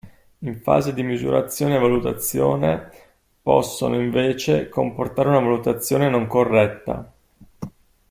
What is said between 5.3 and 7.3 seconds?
valutazione non corretta.